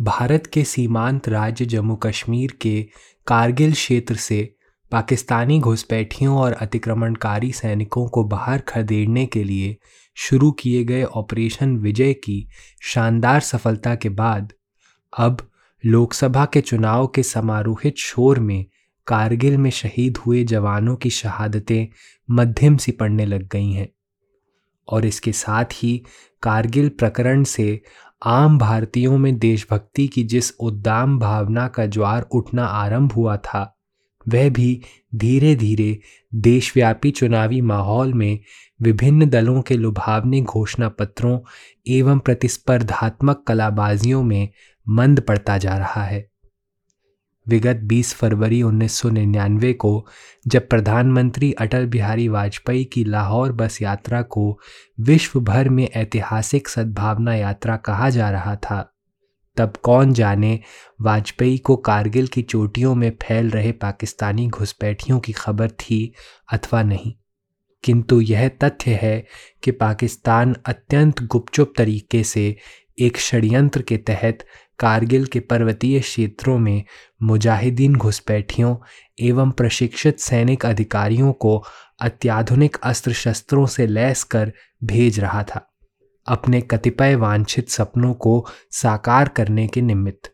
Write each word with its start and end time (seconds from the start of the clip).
भारत 0.00 0.46
के 0.46 0.64
सीमांत 0.64 1.28
राज्य 1.28 1.64
जम्मू 1.64 1.96
कश्मीर 1.96 2.58
के 2.60 2.86
कारगिल 3.26 3.72
क्षेत्र 3.72 4.14
से 4.14 4.54
पाकिस्तानी 4.92 5.58
घुसपैठियों 5.60 6.38
और 6.38 6.52
अतिक्रमणकारी 6.52 7.52
सैनिकों 7.52 8.06
को 8.08 8.24
बाहर 8.24 8.58
खदेड़ने 8.58 9.26
के 9.26 9.44
लिए 9.44 9.76
शुरू 10.16 10.50
किए 10.50 10.84
गए 10.84 11.02
ऑपरेशन 11.02 11.76
विजय 11.76 12.12
की 12.12 12.48
शानदार 12.82 13.40
सफलता 13.40 13.94
के 13.94 14.08
बाद, 14.08 14.52
अब 15.18 15.50
लोकसभा 15.86 16.44
के 16.44 16.60
चुनाव 16.60 17.06
के 17.06 17.22
समारोहित 17.22 17.96
शोर 17.96 18.40
में 18.40 18.66
कारगिल 19.06 19.56
में 19.56 19.70
शहीद 19.70 20.16
हुए 20.16 20.44
जवानों 20.44 20.96
की 20.96 21.10
शहादतें 21.10 21.86
मध्यम 22.30 22.76
सी 22.76 22.92
पड़ने 22.92 23.26
लग 23.26 23.48
गई 23.48 23.72
हैं। 23.72 23.88
और 24.88 25.06
इसके 25.06 25.32
साथ 25.32 25.64
ही 25.72 26.02
कारगिल 26.42 26.88
प्रकरण 26.88 27.44
से 27.44 27.80
आम 28.26 28.58
भारतीयों 28.58 29.18
में 29.18 29.38
देशभक्ति 29.38 30.06
की 30.08 30.22
जिस 30.24 30.52
उद्दाम 30.60 31.18
भावना 31.18 31.68
का 31.68 31.86
ज्वार 31.86 32.22
उठना 32.32 32.64
आरंभ 32.64 33.12
हुआ 33.12 33.36
था, 33.36 33.72
वह 34.26 34.48
भी 34.50 34.80
धीरे 35.14 35.54
धीरे 35.54 35.98
देशव्यापी 36.34 37.10
चुनावी 37.10 37.60
माहौल 37.60 38.14
में 38.14 38.38
विभिन्न 38.82 39.28
दलों 39.28 39.62
के 39.62 39.74
लुभावने 39.74 40.40
घोषणा 40.42 40.88
पत्रों 40.88 41.38
एवं 41.86 42.18
प्रतिस्पर्धात्मक 42.18 43.44
कलाबाजियों 43.48 44.22
में 44.22 44.48
मंद 44.88 45.20
पड़ता 45.20 45.58
जा 45.58 45.76
रहा 45.76 46.04
है। 46.04 46.35
विगत 47.48 47.80
20 47.84 48.14
फरवरी 48.14 48.62
1999 48.62 49.72
को, 49.74 50.06
जब 50.46 50.68
प्रधानमंत्री 50.68 51.52
अटल 51.52 51.86
बिहारी 51.86 52.28
वाजपेयी 52.28 52.84
की 52.84 53.04
लाहौर 53.04 53.52
बस 53.52 53.82
यात्रा 53.82 54.22
को 54.22 54.60
विश्व 55.00 55.40
भर 55.40 55.68
में 55.68 55.88
ऐतिहासिक 55.88 56.68
सद्भावना 56.68 57.34
यात्रा 57.34 57.76
कहा 57.76 58.10
जा 58.10 58.30
रहा 58.30 58.56
था, 58.56 58.92
तब 59.56 59.72
कौन 59.82 60.12
जाने 60.12 60.60
वाजपेयी 61.00 61.58
को 61.58 61.76
कारगिल 61.76 62.26
की 62.26 62.42
चोटियों 62.42 62.94
में 62.94 63.12
फैल 63.22 63.50
रहे 63.50 63.72
पाकिस्तानी 63.72 64.48
घुसपैठियों 64.48 65.20
की 65.20 65.32
खबर 65.32 65.70
थी 65.70 66.12
अथवा 66.52 66.82
नहीं। 66.82 67.14
किंतु 67.84 68.20
यह 68.20 68.48
तथ्य 68.48 68.98
है 69.02 69.26
कि 69.62 69.70
पाकिस्तान 69.70 70.56
अत्यंत 70.66 71.22
गुपचुप 71.22 71.72
तरीके 71.76 72.24
से 72.24 72.56
एक 72.98 73.18
षड्यंत्र 73.18 73.82
के 73.82 73.96
तहत 73.96 74.38
कारगिल 74.78 75.26
के 75.26 75.40
पर्वतीय 75.40 76.00
क्षेत्रों 76.00 76.58
में 76.58 76.84
मुजाहिदीन 77.22 77.96
घुसपैठियों 77.96 78.76
एवं 79.20 79.50
प्रशिक्षित 79.50 80.20
सैनिक 80.20 80.66
अधिकारियों 80.66 81.32
को 81.32 81.64
अत्याधुनिक 82.00 82.76
अस्त्र 82.82 83.12
शस्त्रों 83.12 83.66
से 83.66 83.86
लैस 83.86 84.24
कर 84.24 84.52
भेज 84.84 85.20
रहा 85.20 85.42
था, 85.42 85.72
अपने 86.26 86.60
कतिपय 86.60 87.14
वांछित 87.14 87.68
सपनों 87.68 88.14
को 88.14 88.46
साकार 88.70 89.28
करने 89.28 89.68
के 89.68 89.80
निमित्त। 89.80 90.32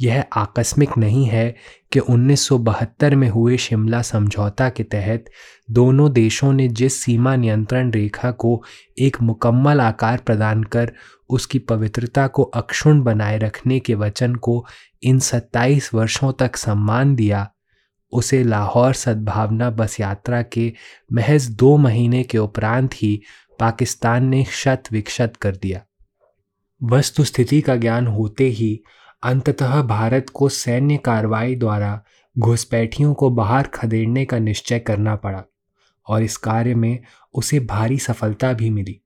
यह 0.00 0.24
आकस्मिक 0.36 0.98
नहीं 0.98 1.26
है 1.26 1.56
कि 1.92 2.00
1972 2.00 3.14
में 3.14 3.28
हुए 3.28 3.56
शिमला 3.56 4.02
समझौता 4.02 4.68
के 4.68 4.82
तहत 4.82 5.24
दोनों 5.70 6.12
देशों 6.12 6.52
ने 6.52 6.68
जिस 6.68 7.02
सीमा 7.02 7.36
नियंत्रण 7.36 7.90
रेखा 7.90 8.30
को 8.30 8.62
एक 8.98 9.16
मुकम्मल 9.22 9.80
आकार 9.80 10.18
प्रदान 10.18 10.62
कर 10.62 10.92
उसकी 11.30 11.58
पवित्रता 11.58 12.26
को 12.26 12.42
अक्षुण 12.42 13.02
बनाए 13.02 13.38
रखने 13.38 13.80
के 13.80 13.94
वचन 13.94 14.34
को 14.34 14.66
इन 15.02 15.18
27 15.18 15.94
वर्षों 15.94 16.32
तक 16.32 16.56
सम्मान 16.56 17.14
दिया। 17.14 17.50
उसे 18.12 18.44
लाहौर 18.44 18.94
सद्भावना 18.94 19.70
बस 19.70 20.00
यात्रा 20.00 20.42
के 20.42 20.72
महज 21.12 21.48
दो 21.48 21.76
महीने 21.76 22.22
के 22.22 22.38
उपरांत 22.38 22.90
ही 22.94 23.22
पाकिस्तान 23.58 24.24
ने 24.24 24.44
शत 24.44 24.82
विक्षत 24.92 25.32
कर 25.36 25.56
दिया। 25.56 25.84
वस्तु 26.82 27.24
स्थिति 27.24 27.60
का 27.60 27.76
ज्ञान 27.76 28.06
होते 28.06 28.44
ही 28.44 28.82
अंततः 29.22 29.82
भारत 29.82 30.30
को 30.30 30.48
सैन्य 30.48 30.96
कार्रवाई 30.96 31.54
द्वारा 31.54 32.02
घुसपैठियों 32.38 33.14
को 33.14 33.30
बाहर 33.30 33.66
खदेड़ने 33.66 34.24
का 34.24 34.38
निश्चय 34.38 34.78
करना 34.78 35.16
पड़ा 35.16 35.44
और 36.08 36.22
इस 36.22 36.36
कार्य 36.36 36.74
में 36.74 36.98
उसे 37.34 37.60
भारी 37.60 37.98
सफलता 37.98 38.52
भी 38.52 38.70
मिली। 38.70 39.00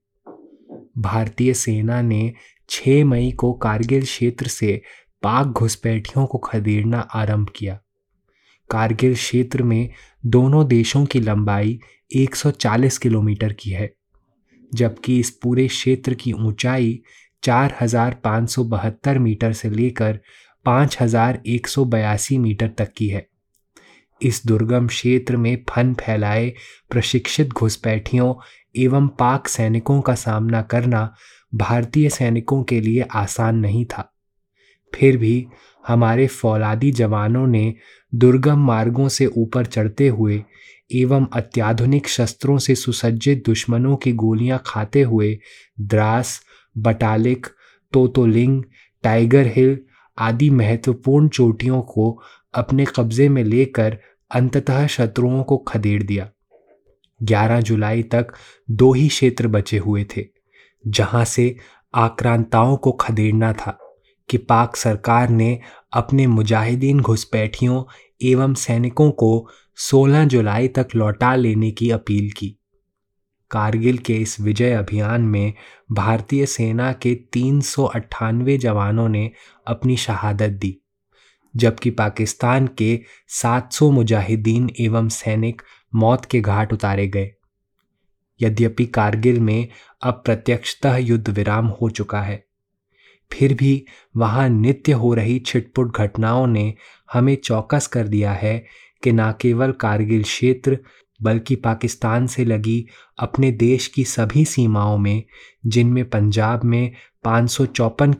भारतीय 0.97 1.53
सेना 1.53 2.01
ने 2.01 2.33
6 2.69 3.03
मई 3.05 3.31
को 3.31 3.53
कारगिल 3.53 4.03
क्षेत्र 4.03 4.47
से 4.47 4.81
पाक 5.23 5.47
घुसपैठियों 5.47 6.25
को 6.25 6.37
खदेड़ना 6.37 6.99
आरंभ 6.99 7.49
किया। 7.55 7.79
कारगिल 8.69 9.15
क्षेत्र 9.15 9.63
में 9.63 9.89
दोनों 10.25 10.67
देशों 10.67 11.05
की 11.05 11.19
लंबाई 11.19 11.79
140 12.15 12.97
किलोमीटर 12.97 13.53
की 13.53 13.69
है 13.69 13.93
जबकि 14.73 15.19
इस 15.19 15.29
पूरे 15.31 15.67
क्षेत्र 15.67 16.13
की 16.13 16.33
ऊंचाई 16.33 17.01
4,572 17.43 19.17
मीटर 19.17 19.53
से 19.53 19.69
लेकर 19.69 20.19
5,182 20.65 22.37
मीटर 22.37 22.67
तक 22.67 22.93
की 22.97 23.07
है। 23.07 23.27
इस 24.21 24.41
दुर्गम 24.45 24.87
क्षेत्र 24.87 25.37
में 25.37 25.63
फन 25.69 25.93
फैलाए 25.93 26.53
प्रशिक्षित 26.89 27.49
घुसपैठियों 27.49 28.33
एवं 28.75 29.07
पाक 29.07 29.47
सैनिकों 29.47 30.01
का 30.01 30.15
सामना 30.15 30.61
करना 30.61 31.15
भारतीय 31.55 32.09
सैनिकों 32.09 32.63
के 32.63 32.81
लिए 32.81 33.01
आसान 33.01 33.55
नहीं 33.55 33.85
था। 33.85 34.13
फिर 34.95 35.17
भी 35.17 35.47
हमारे 35.87 36.27
फौलादी 36.27 36.91
जवानों 36.91 37.47
ने 37.47 37.73
दुर्गम 38.15 38.59
मार्गों 38.59 39.07
से 39.09 39.25
ऊपर 39.25 39.65
चढ़ते 39.65 40.07
हुए 40.07 40.43
एवं 40.95 41.27
अत्याधुनिक 41.33 42.07
शस्त्रों 42.07 42.57
से 42.57 42.75
सुसज्जित 42.75 43.45
दुश्मनों 43.45 43.95
की 43.95 44.13
गोलियाँ 44.13 44.61
खाते 44.65 45.01
हुए 45.01 45.39
द्रास, 45.81 46.41
बटालिक, 46.77 47.47
तोतोलिंग, 47.93 48.63
टाइगर 49.03 49.47
हिल 49.47 49.79
आदि 50.17 50.49
महत्वपूर्ण 50.49 51.27
चोटियों 51.27 51.81
को 51.81 52.21
अपने 52.53 52.85
कब्जे 52.95 53.29
में 53.29 53.43
लेकर 53.43 53.97
अंततः 54.31 54.87
शत्रुओं 54.87 55.43
को 55.43 55.57
खदेड़ 55.57 56.03
दिया। 56.03 56.29
11 57.23 57.61
जुलाई 57.61 58.03
तक 58.03 58.33
दो 58.71 58.93
ही 58.93 59.07
क्षेत्र 59.07 59.47
बचे 59.47 59.77
हुए 59.77 60.05
थे, 60.17 60.25
जहाँ 60.87 61.25
से 61.25 61.55
आक्रांताओं 61.93 62.77
को 62.77 62.91
खदेड़ना 62.91 63.53
था 63.53 63.77
कि 64.29 64.37
पाक 64.37 64.75
सरकार 64.75 65.29
ने 65.29 65.59
अपने 65.93 66.27
मुजाहिदीन 66.27 66.99
घुसपैठियों 66.99 67.83
एवं 68.21 68.53
सैनिकों 68.53 69.09
को 69.11 69.49
16 69.77 70.25
जुलाई 70.25 70.67
तक 70.67 70.87
लौटा 70.95 71.35
लेने 71.35 71.71
की 71.71 71.89
अपील 71.91 72.31
की। 72.31 72.55
कारगिल 73.51 73.97
के 73.97 74.15
इस 74.15 74.39
विजय 74.39 74.71
अभियान 74.71 75.21
में 75.21 75.53
भारतीय 75.91 76.45
सेना 76.45 76.91
के 76.93 77.13
तीन 77.33 77.59
सौ 77.61 77.83
अट्ठानवे 77.85 78.57
जवानों 78.57 79.07
ने 79.09 79.29
अपनी 79.67 79.97
शहादत 79.97 80.51
दी, 80.51 80.77
जबकि 81.55 81.89
पाकिस्तान 81.89 82.67
के 82.67 82.99
700 83.29 83.91
मुजाहिदीन 83.91 84.69
एवं 84.79 85.09
सैनिक 85.09 85.61
मौत 85.93 86.25
के 86.25 86.41
घाट 86.41 86.73
उतारे 86.73 87.07
गए। 87.07 87.31
यद्यपि 88.39 88.85
कारगिल 88.85 89.39
में 89.39 89.67
अब 90.03 90.21
प्रत्यक्षतः 90.25 90.95
युद्ध 90.97 91.29
विराम 91.29 91.67
हो 91.71 91.89
चुका 91.89 92.21
है, 92.21 92.43
फिर 93.31 93.53
भी 93.53 93.85
वहाँ 94.17 94.47
नित्य 94.49 94.91
हो 94.91 95.13
रही 95.13 95.39
छिटपुट 95.39 95.97
घटनाओं 95.97 96.47
ने 96.47 96.73
हमें 97.13 97.35
चौकस 97.35 97.87
कर 97.87 98.07
दिया 98.07 98.31
है 98.33 98.57
कि 99.03 99.11
न 99.11 99.31
केवल 99.41 99.71
कारगिल 99.71 100.23
क्षेत्र, 100.23 100.77
बल्कि 101.19 101.55
पाकिस्तान 101.55 102.27
से 102.27 102.45
लगी 102.45 102.85
अपने 103.19 103.51
देश 103.51 103.87
की 103.87 104.03
सभी 104.03 104.43
सीमाओं 104.45 104.97
में, 104.97 105.23
जिनमें 105.65 106.09
पंजाब 106.09 106.63
में 106.63 106.91
पाँच 107.23 107.57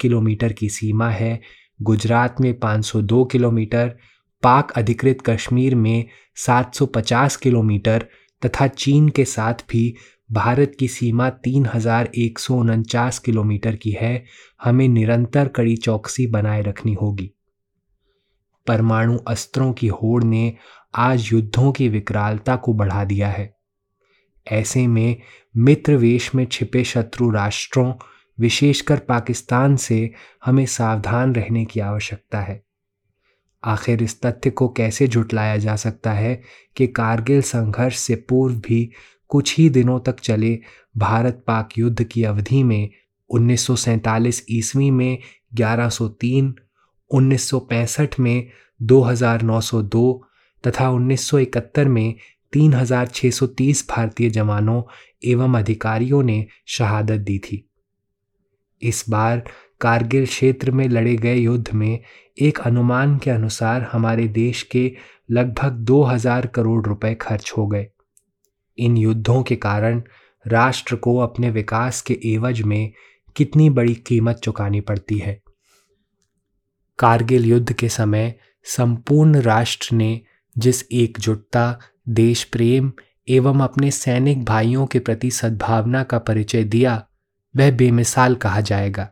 किलोमीटर 0.02 0.54
की 0.54 0.69
सीमा 0.69 1.10
है, 1.10 1.40
गुजरात 1.81 2.42
में 2.42 2.54
502 2.60 3.24
किलोमीटर 3.26 3.96
पाक 4.44 4.72
अधिकृत 4.72 5.18
कश्मीर 5.25 5.75
में 5.75 6.06
750 6.36 7.36
किलोमीटर 7.36 8.06
तथा 8.45 8.68
चीन 8.68 9.10
के 9.10 9.25
साथ 9.25 9.54
भी 9.69 9.95
भारत 10.31 10.75
की 10.80 10.88
सीमा 10.88 11.30
तीन 11.30 11.66
हज़ार 11.74 12.10
एक 12.16 12.40
सौ 12.40 12.56
उनचास 12.56 13.19
किलोमीटर 13.19 13.75
की 13.75 13.92
है, 13.92 14.25
हमें 14.63 14.88
निरंतर 14.88 15.48
कड़ी 15.48 15.75
चौकसी 15.75 16.28
बनाए 16.28 16.62
रखनी 16.62 16.94
होगी। 16.94 17.31
परमाणु 18.68 19.18
अस्त्रों 19.18 19.74
की 19.74 19.88
होड़ 19.88 20.24
ने 20.24 20.54
आज 20.95 21.30
युद्धों 21.31 21.72
की 21.72 21.90
विकरालता 21.90 22.56
को 22.56 22.74
बढ़ा 22.74 23.04
दिया 23.04 23.28
है। 23.28 23.56
ऐसे 24.51 24.88
में 24.88 25.22
मित्र 25.57 25.95
वेश 25.95 26.36
में 26.36 26.45
छिपे 26.45 26.84
शत्रु 26.84 27.31
राष्ट्रों, 27.31 27.94
विशेषकर 28.40 28.98
पाकिस्तान 28.98 29.75
से, 29.75 30.13
हमें 30.45 30.66
सावधान 30.66 31.36
रहने 31.36 31.66
की 31.66 31.80
आवश्यकता 31.80 32.42
है। 32.42 32.63
आखिर 33.65 34.04
इस 34.04 34.21
तथ्य 34.21 34.50
को 34.50 34.69
कैसे 34.69 35.07
जुटलाया 35.07 35.57
जा 35.57 35.75
सकता 35.75 36.12
है 36.12 36.42
कि 36.75 36.88
कारगिल 36.88 37.42
संघर्ष 37.42 37.98
से 37.98 38.15
पूर्व 38.15 38.56
भी 38.56 38.92
कुछ 39.27 39.57
ही 39.57 39.69
दिनों 39.69 40.00
तक 40.00 40.19
चले 40.19 40.60
भारत 40.98 41.44
पाक 41.48 41.69
युद्ध 41.77 42.04
की 42.04 42.24
अवधि 42.24 42.63
में 42.63 42.89
1947 43.36 44.42
ईस्वी 44.50 44.92
में 44.92 45.18
1103, 45.56 46.51
1965 47.13 48.19
में 48.19 48.51
2902 48.81 50.19
तथा 50.68 50.89
1971 50.89 51.86
में 51.86 52.16
3630 52.54 53.89
भारतीय 53.89 54.30
जवानों 54.30 54.83
एवं 55.25 55.54
अधिकारियों 55.59 56.24
ने 56.24 56.48
शहादत 56.66 57.19
दी 57.19 57.39
थी। 57.39 57.69
इस 58.81 59.06
बार 59.09 59.44
कारगिल 59.83 60.25
क्षेत्र 60.25 60.71
में 60.71 60.89
लड़े 60.89 61.15
गए 61.15 61.35
युद्ध 61.35 61.74
में 61.74 62.00
एक 62.41 62.59
अनुमान 62.59 63.18
के 63.18 63.30
अनुसार 63.30 63.89
हमारे 63.91 64.27
देश 64.27 64.63
के 64.63 64.95
लगभग 65.31 65.71
2000 65.71 66.47
करोड़ 66.47 66.88
रुपए 66.88 67.15
खर्च 67.15 67.53
हो 67.57 67.68
गए। 67.68 67.88
इन 68.77 68.97
युद्धों 68.97 69.44
के 69.44 69.56
कारण 69.56 70.01
राष्ट्र 70.47 70.95
को 70.95 71.18
अपने 71.18 71.50
विकास 71.50 72.01
के 72.01 72.19
एवज 72.25 72.62
में 72.62 72.91
कितनी 73.35 73.69
बड़ी 73.69 73.95
कीमत 73.95 74.35
चुकानी 74.35 74.81
पड़ती 74.81 75.18
है। 75.18 75.41
कारगिल 77.00 77.45
युद्ध 77.45 77.74
के 77.74 77.89
समय 77.89 78.35
संपूर्ण 78.63 79.41
राष्ट्र 79.41 79.95
ने 79.95 80.21
जिस 80.57 80.83
एकजुटता 80.91 81.80
देश 82.09 82.44
प्रेम 82.44 82.91
एवं 83.30 83.59
अपने 83.59 83.91
सैनिक 83.91 84.45
भाइयों 84.45 84.85
के 84.85 85.00
प्रति 85.00 85.31
सद्भावना 85.31 86.03
का 86.03 86.19
परिचय 86.19 86.63
दिया, 86.63 87.07
वह 87.57 87.71
बेमिसाल 87.71 88.35
कहा 88.35 88.62
जाएगा। 88.62 89.09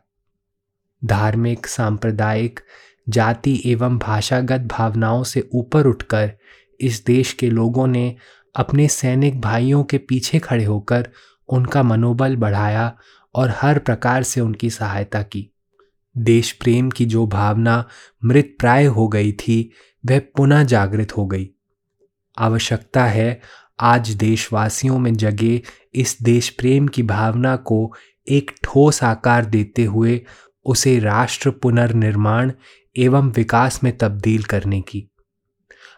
धार्मिक, 1.04 1.66
सांप्रदायिक, 1.66 2.60
जाति 3.08 3.62
एवं 3.66 3.98
भाषागत 3.98 4.60
भावनाओं 4.60 5.22
से 5.22 5.48
ऊपर 5.54 5.86
उठकर 5.86 6.32
इस 6.80 7.04
देश 7.04 7.32
के 7.32 7.50
लोगों 7.50 7.86
ने 7.86 8.16
अपने 8.56 8.88
सैनिक 8.88 9.40
भाइयों 9.40 9.84
के 9.84 9.98
पीछे 9.98 10.38
खड़े 10.38 10.64
होकर 10.64 11.08
उनका 11.48 11.82
मनोबल 11.82 12.36
बढ़ाया 12.36 12.96
और 13.34 13.54
हर 13.56 13.78
प्रकार 13.78 14.22
से 14.22 14.40
उनकी 14.40 14.70
सहायता 14.70 15.22
की। 15.22 15.48
देश 16.18 16.52
प्रेम 16.52 16.90
की 16.90 17.04
जो 17.04 17.26
भावना 17.26 17.88
मृत 18.24 18.56
प्राय 18.58 18.84
हो 18.84 19.08
गई 19.08 19.32
थी, 19.32 19.72
वह 20.06 20.18
पुनः 20.18 20.64
जागृत 20.64 21.16
हो 21.16 21.26
गई। 21.26 21.50
आवश्यकता 22.38 23.04
है 23.04 23.40
आज 23.80 24.10
देशवासियों 24.10 24.98
में 24.98 25.14
जगे 25.14 25.62
इस 25.94 26.18
देश 26.22 26.48
प्रेम 26.48 26.88
की 26.88 27.02
भावना 27.02 27.56
को 27.56 27.92
एक 28.28 28.50
ठोस 28.62 29.02
आकार 29.02 29.44
देते 29.44 29.84
हुए 29.84 30.20
उसे 30.66 30.98
राष्ट्र 30.98 31.50
पुनर्निर्माण 31.50 32.52
एवं 32.96 33.30
विकास 33.30 33.80
में 33.84 33.96
तब्दील 33.98 34.42
करने 34.42 34.80
की। 34.80 35.08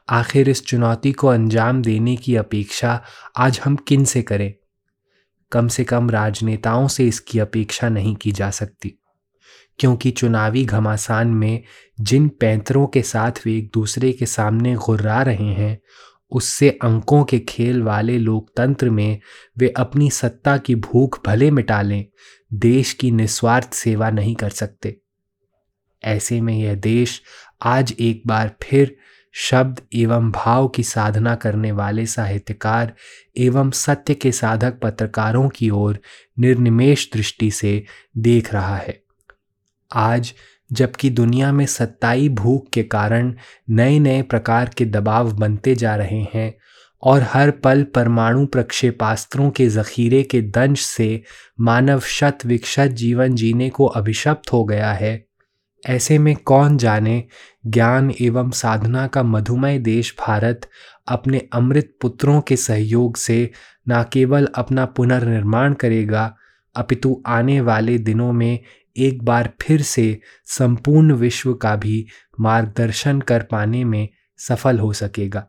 आखिर 0.08 0.48
इस 0.48 0.64
चुनौती 0.64 1.12
को 1.12 1.26
अंजाम 1.26 1.82
देने 1.82 2.16
की 2.16 2.36
अपेक्षा 2.36 3.02
आज 3.36 3.60
हम 3.64 3.76
किन 3.76 4.04
से 4.04 4.22
करें? 4.22 4.52
कम 5.52 5.68
से 5.68 5.84
कम 5.84 6.10
राजनेताओं 6.10 6.88
से 6.88 7.06
इसकी 7.08 7.38
अपेक्षा 7.38 7.88
नहीं 7.88 8.14
की 8.16 8.32
जा 8.32 8.50
सकती, 8.50 8.94
क्योंकि 9.78 10.10
चुनावी 10.10 10.64
घमासान 10.64 11.28
में 11.28 11.62
जिन 12.00 12.28
पैंतरों 12.28 12.86
के 12.86 13.02
साथ 13.02 13.46
वे 13.46 13.56
एक 13.58 13.70
दूसरे 13.74 14.12
के 14.12 14.26
सामने 14.26 14.74
घुर्रा 14.74 15.22
रहे 15.22 15.52
हैं, 15.52 15.78
उससे 16.32 16.70
अंकों 16.82 17.24
के 17.24 17.38
खेल 17.38 17.82
वाले 17.82 18.18
लोकतंत्र 18.18 18.90
में 18.90 19.20
वे 19.58 19.68
अपनी 19.68 20.10
सत्ता 20.10 20.56
की 20.56 20.74
भूख 20.74 21.20
भले 21.26 21.50
मिटा 21.50 21.82
लें 21.82 22.04
देश 22.54 22.92
की 22.92 23.10
निस्वार्थ 23.10 23.74
सेवा 23.74 24.10
नहीं 24.10 24.34
कर 24.34 24.50
सकते। 24.50 25.00
ऐसे 26.04 26.40
में 26.40 26.58
यह 26.58 26.74
देश 26.74 27.22
आज 27.62 27.94
एक 28.00 28.22
बार 28.26 28.56
फिर 28.62 28.96
शब्द 29.32 29.80
एवं 29.94 30.30
भाव 30.30 30.68
की 30.68 30.82
साधना 30.82 31.34
करने 31.34 31.72
वाले 31.72 32.06
साहित्यकार 32.06 32.94
एवं 33.38 33.70
सत्य 33.70 34.14
के 34.14 34.32
साधक 34.32 34.78
पत्रकारों 34.82 35.48
की 35.48 35.70
ओर 35.70 35.98
निर्निमेश 36.38 37.10
दृष्टि 37.14 37.50
से 37.50 37.84
देख 38.18 38.54
रहा 38.54 38.76
है। 38.76 39.02
आज 39.92 40.34
जबकि 40.72 41.10
दुनिया 41.10 41.52
में 41.52 41.66
सत्ताई 41.66 42.28
भूख 42.28 42.70
के 42.70 42.82
कारण 42.82 43.34
नए 43.70 43.98
नए 43.98 44.22
प्रकार 44.22 44.68
के 44.68 44.84
दबाव 44.84 45.32
बनते 45.32 45.74
जा 45.74 45.96
रहे 45.96 46.26
हैं 46.34 46.54
और 47.04 47.22
हर 47.22 47.50
पल 47.50 47.82
परमाणु 47.82 48.46
प्रक्षेपास्त्रों 48.46 49.50
के 49.50 49.68
जखीरे 49.68 50.22
के 50.22 50.40
दंश 50.40 50.80
से 50.80 51.22
मानव 51.60 52.00
शत 52.00 52.38
विक्षत 52.46 52.86
जीवन 52.86 53.34
जीने 53.34 53.70
को 53.70 53.86
अभिशप्त 53.86 54.52
हो 54.52 54.64
गया 54.64 54.92
है। 54.92 55.24
ऐसे 55.86 56.18
में 56.18 56.36
कौन 56.36 56.76
जाने 56.76 57.24
ज्ञान 57.66 58.12
एवं 58.20 58.50
साधना 58.50 59.06
का 59.06 59.22
मधुमय 59.22 59.78
देश 59.78 60.14
भारत 60.26 60.68
अपने 61.08 61.48
अमृत 61.52 61.96
पुत्रों 62.00 62.40
के 62.40 62.56
सहयोग 62.56 63.16
से 63.16 63.50
न 63.88 64.04
केवल 64.12 64.48
अपना 64.54 64.86
पुनर्निर्माण 64.86 65.74
करेगा, 65.74 66.36
अपितु 66.76 67.22
आने 67.26 67.60
वाले 67.60 67.98
दिनों 67.98 68.32
में 68.32 68.58
एक 68.96 69.22
बार 69.22 69.52
फिर 69.60 69.82
से 69.82 70.20
संपूर्ण 70.44 71.12
विश्व 71.12 71.54
का 71.54 71.76
भी 71.76 72.06
मार्गदर्शन 72.40 73.20
कर 73.20 73.42
पाने 73.42 73.84
में 73.84 74.08
सफल 74.38 74.78
हो 74.78 74.92
सकेगा। 74.92 75.46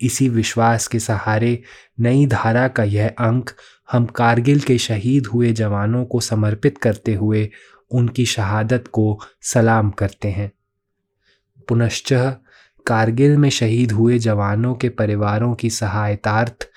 इसी 0.00 0.28
विश्वास 0.28 0.86
के 0.86 0.98
सहारे 0.98 1.62
नई 2.00 2.26
धारा 2.26 2.66
का 2.68 2.82
यह 2.82 3.08
अंक 3.08 3.50
हम 3.92 4.06
कारगिल 4.06 4.60
के 4.60 4.78
शहीद 4.78 5.26
हुए 5.26 5.52
जवानों 5.52 6.04
को 6.04 6.20
समर्पित 6.20 6.78
करते 6.78 7.14
हुए 7.14 7.48
उनकी 7.90 8.26
शहादत 8.26 8.88
को 8.92 9.20
सलाम 9.42 9.90
करते 9.90 10.28
हैं। 10.28 10.50
पुनश्च 11.68 12.12
कारगिल 12.86 13.36
में 13.36 13.48
शहीद 13.50 13.92
हुए 13.92 14.18
जवानों 14.18 14.74
के 14.74 14.88
परिवारों 14.88 15.54
की 15.54 15.70
सहायतार्थ 15.70 16.68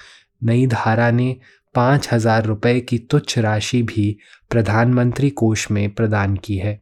नई 0.43 0.67
धारा 0.67 1.11
ने 1.11 1.35
पाँच 1.75 2.09
हज़ार 2.13 2.45
रुपये 2.45 2.79
की 2.79 2.97
तुच्छ 2.97 3.37
राशि 3.37 3.81
भी 3.83 4.17
प्रधानमंत्री 4.51 5.29
कोष 5.29 5.71
में 5.71 5.89
प्रदान 5.89 6.35
की 6.35 6.57
है। 6.57 6.81